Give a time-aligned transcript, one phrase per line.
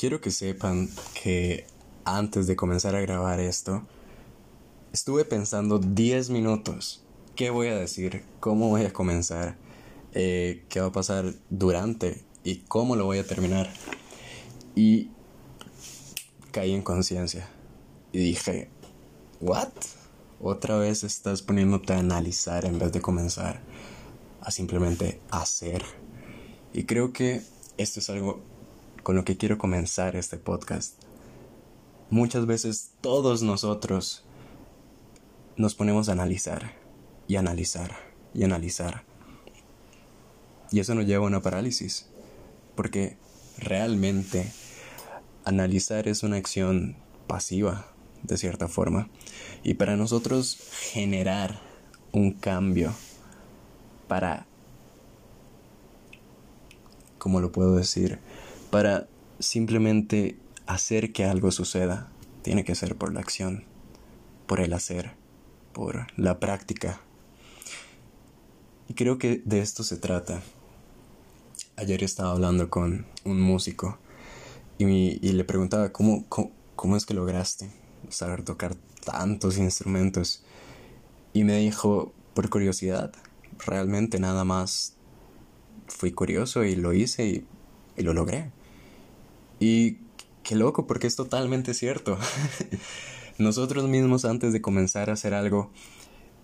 [0.00, 0.88] quiero que sepan
[1.22, 1.66] que
[2.06, 3.82] antes de comenzar a grabar esto,
[4.94, 7.04] estuve pensando 10 minutos.
[7.36, 8.24] ¿Qué voy a decir?
[8.40, 9.58] ¿Cómo voy a comenzar?
[10.14, 12.24] Eh, ¿Qué va a pasar durante?
[12.44, 13.70] ¿Y cómo lo voy a terminar?
[14.74, 15.10] Y
[16.50, 17.46] caí en conciencia.
[18.10, 18.70] Y dije,
[19.42, 19.68] ¿what?
[20.40, 23.60] Otra vez estás poniéndote a analizar en vez de comenzar
[24.40, 25.84] a simplemente hacer.
[26.72, 27.42] Y creo que
[27.76, 28.40] esto es algo
[29.02, 30.94] con lo que quiero comenzar este podcast.
[32.10, 34.24] Muchas veces todos nosotros
[35.56, 36.74] nos ponemos a analizar
[37.28, 37.94] y analizar
[38.34, 39.04] y analizar.
[40.72, 42.06] Y eso nos lleva a una parálisis.
[42.74, 43.16] Porque
[43.58, 44.50] realmente
[45.44, 47.86] analizar es una acción pasiva,
[48.22, 49.08] de cierta forma.
[49.62, 50.58] Y para nosotros
[50.92, 51.60] generar
[52.12, 52.92] un cambio
[54.08, 54.46] para,
[57.18, 58.18] ¿cómo lo puedo decir?
[58.70, 59.08] Para
[59.40, 62.08] simplemente hacer que algo suceda,
[62.42, 63.64] tiene que ser por la acción,
[64.46, 65.12] por el hacer,
[65.72, 67.00] por la práctica.
[68.88, 70.42] Y creo que de esto se trata.
[71.76, 73.98] Ayer estaba hablando con un músico
[74.78, 77.72] y, le preguntaba cómo, cómo, es que lograste
[78.08, 80.44] saber tocar tantos instrumentos.
[81.32, 83.12] Y me dijo, por curiosidad,
[83.66, 84.94] realmente nada más
[85.88, 87.26] fui curioso y lo hice
[87.96, 88.52] y lo logré.
[89.60, 89.98] Y
[90.42, 92.18] qué loco, porque es totalmente cierto.
[93.38, 95.70] Nosotros mismos antes de comenzar a hacer algo,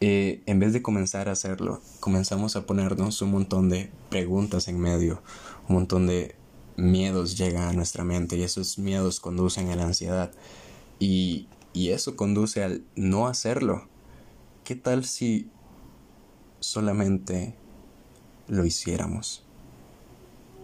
[0.00, 4.78] eh, en vez de comenzar a hacerlo, comenzamos a ponernos un montón de preguntas en
[4.78, 5.22] medio,
[5.68, 6.36] un montón de
[6.76, 10.30] miedos llegan a nuestra mente y esos miedos conducen a la ansiedad
[10.98, 13.88] y, y eso conduce al no hacerlo.
[14.64, 15.48] ¿Qué tal si
[16.60, 17.54] solamente
[18.48, 19.44] lo hiciéramos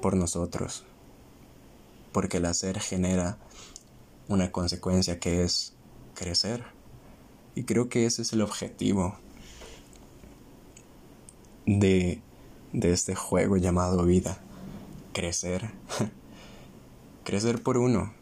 [0.02, 0.84] por nosotros?
[2.12, 3.38] Porque el hacer genera
[4.28, 5.74] una consecuencia que es
[6.14, 6.64] crecer.
[7.54, 9.16] Y creo que ese es el objetivo
[11.66, 12.20] de,
[12.72, 14.38] de este juego llamado vida.
[15.12, 15.70] Crecer.
[17.24, 18.12] crecer por uno.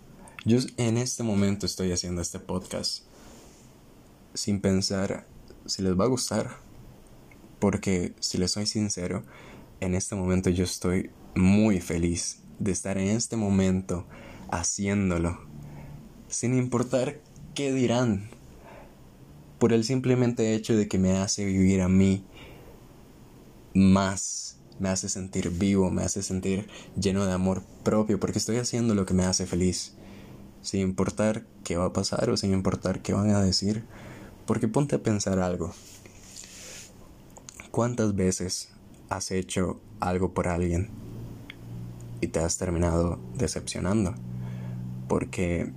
[0.44, 3.04] Yo en este momento estoy haciendo este podcast
[4.34, 5.26] sin pensar
[5.66, 6.56] si les va a gustar.
[7.58, 9.22] Porque si les soy sincero,
[9.80, 14.06] en este momento yo estoy muy feliz de estar en este momento
[14.50, 15.38] haciéndolo,
[16.28, 17.20] sin importar
[17.54, 18.28] qué dirán,
[19.58, 22.24] por el simplemente hecho de que me hace vivir a mí
[23.74, 28.94] más, me hace sentir vivo, me hace sentir lleno de amor propio, porque estoy haciendo
[28.94, 29.94] lo que me hace feliz,
[30.62, 33.84] sin importar qué va a pasar o sin importar qué van a decir,
[34.46, 35.72] porque ponte a pensar algo.
[37.70, 38.70] ¿Cuántas veces
[39.08, 41.09] has hecho algo por alguien
[42.20, 44.14] y te has terminado decepcionando
[45.10, 45.72] porque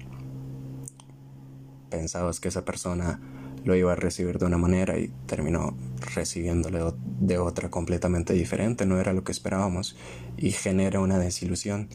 [1.90, 3.20] pensabas que esa persona
[3.64, 5.76] lo iba a recibir de una manera y terminó
[6.16, 9.96] recibiéndolo de otra completamente diferente, no era lo que esperábamos
[10.38, 11.90] y genera una desilusión.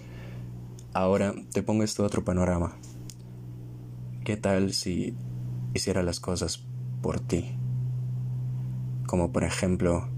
[0.94, 2.76] Ahora te pongo este otro panorama.
[4.24, 5.14] ¿Qué tal si
[5.74, 6.66] hiciera las cosas
[7.02, 7.56] por ti?
[9.06, 10.08] Como por ejemplo,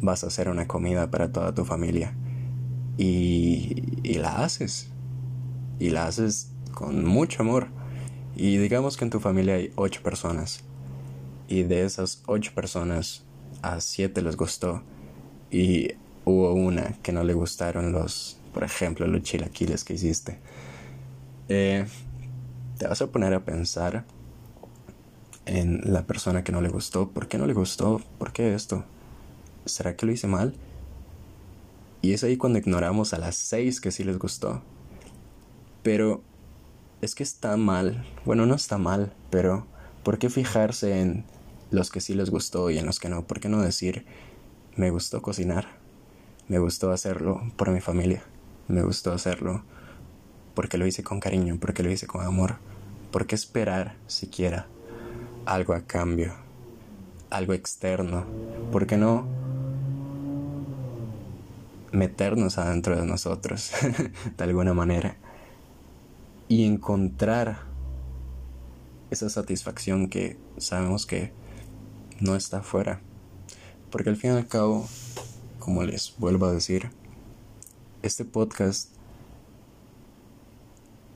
[0.00, 2.16] vas a hacer una comida para toda tu familia
[2.98, 4.88] y, y la haces.
[5.78, 7.68] Y la haces con mucho amor.
[8.36, 10.64] Y digamos que en tu familia hay ocho personas.
[11.48, 13.24] Y de esas ocho personas,
[13.62, 14.82] a siete les gustó.
[15.50, 15.92] Y
[16.24, 20.38] hubo una que no le gustaron los, por ejemplo, los chilaquiles que hiciste.
[21.48, 21.86] Eh,
[22.78, 24.04] te vas a poner a pensar
[25.46, 27.10] en la persona que no le gustó.
[27.10, 28.00] ¿Por qué no le gustó?
[28.18, 28.84] ¿Por qué esto?
[29.64, 30.54] ¿Será que lo hice mal?
[32.04, 34.60] Y es ahí cuando ignoramos a las seis que sí les gustó.
[35.82, 36.22] Pero
[37.00, 38.04] es que está mal.
[38.26, 39.66] Bueno, no está mal, pero
[40.02, 41.24] ¿por qué fijarse en
[41.70, 43.26] los que sí les gustó y en los que no?
[43.26, 44.04] ¿Por qué no decir,
[44.76, 45.78] me gustó cocinar?
[46.46, 48.22] Me gustó hacerlo por mi familia.
[48.68, 49.64] Me gustó hacerlo
[50.54, 52.56] porque lo hice con cariño, porque lo hice con amor.
[53.12, 54.66] ¿Por qué esperar siquiera
[55.46, 56.34] algo a cambio?
[57.30, 58.26] Algo externo.
[58.70, 59.43] ¿Por qué no
[61.94, 63.72] meternos adentro de nosotros,
[64.36, 65.16] de alguna manera,
[66.48, 67.60] y encontrar
[69.10, 71.32] esa satisfacción que sabemos que
[72.20, 73.00] no está afuera.
[73.90, 74.86] Porque al fin y al cabo,
[75.58, 76.90] como les vuelvo a decir,
[78.02, 78.90] este podcast,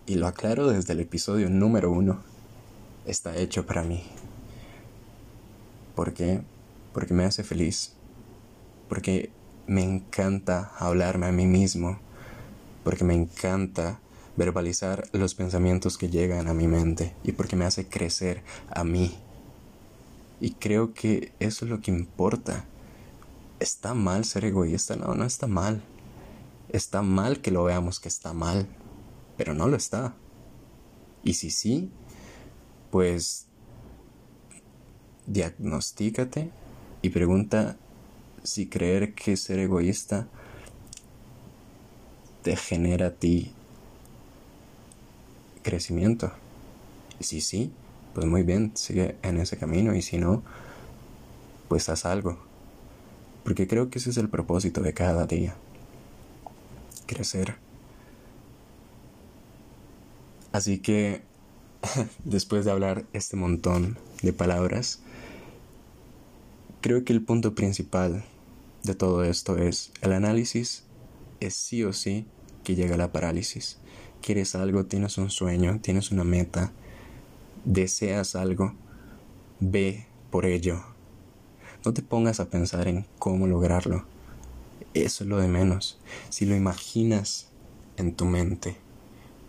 [0.06, 2.22] y lo aclaro desde el episodio número uno,
[3.04, 4.02] está hecho para mí.
[5.94, 6.40] ¿Por qué?
[6.94, 7.94] Porque me hace feliz.
[8.88, 9.30] Porque
[9.68, 11.98] me encanta hablarme a mí mismo,
[12.82, 14.00] porque me encanta
[14.36, 19.14] verbalizar los pensamientos que llegan a mi mente y porque me hace crecer a mí.
[20.40, 22.64] Y creo que eso es lo que importa.
[23.60, 24.96] ¿Está mal ser egoísta?
[24.96, 25.82] No, no está mal.
[26.70, 28.66] Está mal que lo veamos que está mal,
[29.36, 30.14] pero no lo está.
[31.22, 31.90] Y si sí,
[32.90, 33.46] pues
[35.26, 36.50] diagnostícate
[37.02, 37.76] y pregunta
[38.48, 40.26] si creer que ser egoísta
[42.42, 43.52] te genera a ti
[45.62, 46.32] crecimiento.
[47.20, 47.70] Si sí,
[48.14, 50.42] pues muy bien, sigue en ese camino y si no,
[51.68, 52.38] pues haz algo.
[53.44, 55.54] Porque creo que ese es el propósito de cada día.
[57.06, 57.56] Crecer.
[60.52, 61.22] Así que,
[62.24, 65.00] después de hablar este montón de palabras,
[66.80, 68.24] creo que el punto principal
[68.82, 70.84] de todo esto es el análisis
[71.40, 72.26] es sí o sí
[72.64, 73.78] que llega la parálisis.
[74.20, 76.72] Quieres algo, tienes un sueño, tienes una meta,
[77.64, 78.74] deseas algo,
[79.60, 80.82] ve por ello.
[81.84, 84.04] No te pongas a pensar en cómo lograrlo.
[84.94, 85.98] Eso es lo de menos.
[86.28, 87.48] Si lo imaginas
[87.96, 88.76] en tu mente,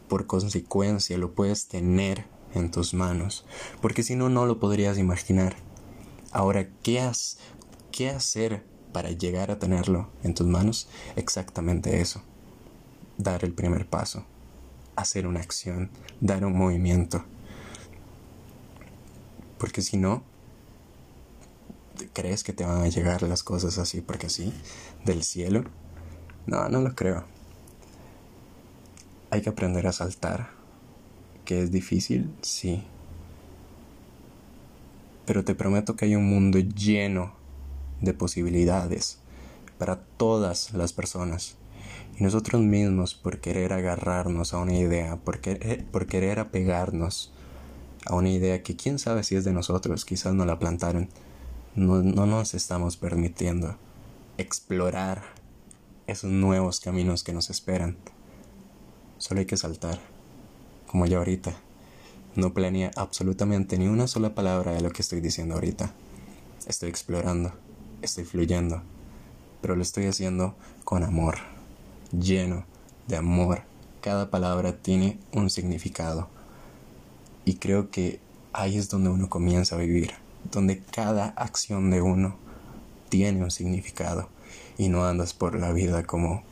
[0.07, 3.45] por consecuencia lo puedes tener en tus manos,
[3.81, 5.55] porque si no, no lo podrías imaginar.
[6.31, 7.37] Ahora, ¿qué, has,
[7.91, 10.87] ¿qué hacer para llegar a tenerlo en tus manos?
[11.15, 12.21] Exactamente eso.
[13.17, 14.25] Dar el primer paso,
[14.95, 15.89] hacer una acción,
[16.21, 17.23] dar un movimiento.
[19.57, 20.23] Porque si no,
[22.13, 24.53] ¿crees que te van a llegar las cosas así porque sí?
[25.05, 25.65] ¿Del cielo?
[26.47, 27.25] No, no lo creo.
[29.31, 30.49] Hay que aprender a saltar.
[31.45, 32.33] ¿Que es difícil?
[32.41, 32.83] Sí.
[35.25, 37.38] Pero te prometo que hay un mundo lleno
[38.01, 39.19] de posibilidades
[39.77, 41.55] para todas las personas.
[42.19, 47.31] Y nosotros mismos, por querer agarrarnos a una idea, por, querer, por querer apegarnos
[48.05, 51.09] a una idea que quién sabe si es de nosotros, quizás no la plantaron,
[51.75, 53.77] no, no nos estamos permitiendo
[54.37, 55.23] explorar
[56.07, 57.97] esos nuevos caminos que nos esperan.
[59.17, 59.99] Solo hay que saltar,
[60.87, 61.53] como yo ahorita.
[62.35, 65.93] No planea absolutamente ni una sola palabra de lo que estoy diciendo ahorita.
[66.67, 67.53] Estoy explorando
[68.01, 68.81] estoy fluyendo,
[69.61, 71.37] pero lo estoy haciendo con amor,
[72.11, 72.65] lleno
[73.07, 73.63] de amor.
[74.01, 76.29] Cada palabra tiene un significado.
[77.45, 78.19] Y creo que
[78.53, 80.11] ahí es donde uno comienza a vivir,
[80.51, 82.35] donde cada acción de uno
[83.09, 84.29] tiene un significado
[84.77, 86.43] y no andas por la vida como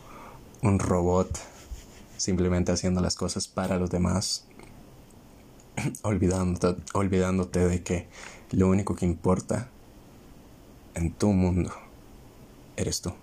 [0.62, 1.40] un robot
[2.18, 4.46] simplemente haciendo las cosas para los demás,
[6.02, 8.08] olvidándote, olvidándote de que
[8.52, 9.70] lo único que importa
[10.98, 11.72] en tu mundo
[12.76, 13.14] eres tú.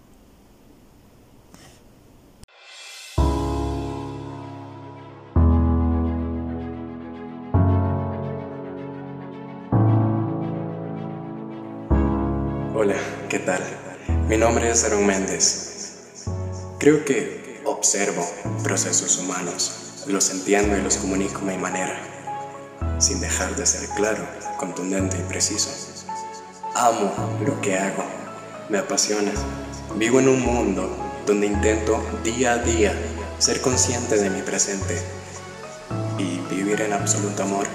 [12.76, 12.94] Hola,
[13.28, 13.60] ¿qué tal?
[14.28, 16.26] Mi nombre es Aaron Méndez.
[16.78, 18.24] Creo que observo
[18.62, 21.98] procesos humanos, los entiendo y los comunico a mi manera,
[23.00, 24.24] sin dejar de ser claro,
[24.58, 25.93] contundente y preciso.
[26.76, 27.12] Amo
[27.46, 28.02] lo que hago,
[28.68, 29.30] me apasiona.
[29.94, 30.90] Vivo en un mundo
[31.24, 32.92] donde intento día a día
[33.38, 35.00] ser consciente de mi presente
[36.18, 37.68] y vivir en absoluto amor.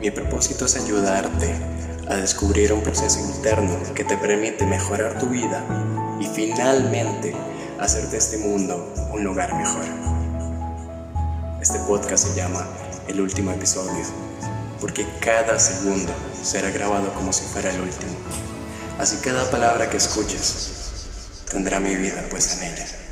[0.00, 1.52] Mi propósito es ayudarte
[2.08, 5.64] a descubrir un proceso interno que te permite mejorar tu vida
[6.20, 7.34] y finalmente
[7.80, 9.82] hacer de este mundo un lugar mejor.
[11.60, 12.64] Este podcast se llama
[13.08, 14.04] El último episodio
[14.80, 18.12] porque cada segundo será grabado como si fuera el último.
[18.98, 20.72] Así cada palabra que escuches
[21.50, 23.05] tendrá mi vida puesta en ella.